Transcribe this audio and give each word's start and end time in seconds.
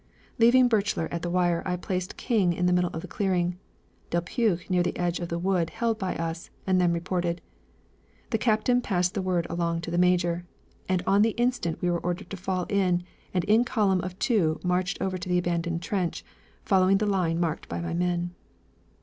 Leaving 0.39 0.67
Birchler 0.67 1.07
at 1.11 1.21
the 1.21 1.29
wire, 1.29 1.61
I 1.63 1.75
placed 1.75 2.17
King 2.17 2.53
in 2.53 2.65
the 2.65 2.73
middle 2.73 2.89
of 2.91 3.03
the 3.03 3.07
clearing, 3.07 3.59
Delpeuch 4.09 4.67
near 4.67 4.81
the 4.81 4.97
edge 4.97 5.19
of 5.19 5.29
the 5.29 5.37
wood 5.37 5.69
held 5.69 5.99
by 5.99 6.15
us, 6.15 6.49
and 6.65 6.81
then 6.81 6.91
reported. 6.91 7.39
The 8.31 8.39
captain 8.39 8.81
passed 8.81 9.13
the 9.13 9.21
word 9.21 9.45
along 9.47 9.81
to 9.81 9.91
the 9.91 9.99
major, 9.99 10.43
and 10.89 11.03
on 11.05 11.21
the 11.21 11.35
instant 11.37 11.83
we 11.83 11.91
were 11.91 11.99
ordered 11.99 12.31
to 12.31 12.35
fall 12.37 12.65
in, 12.67 13.03
and 13.31 13.43
in 13.43 13.63
column 13.63 14.01
of 14.01 14.17
two 14.17 14.59
marched 14.63 14.99
over 14.99 15.19
to 15.19 15.29
the 15.29 15.37
abandoned 15.37 15.83
trench, 15.83 16.25
following 16.65 16.97
the 16.97 17.05
line 17.05 17.39
marked 17.39 17.69
by 17.69 17.79
my 17.79 17.93
men. 17.93 18.33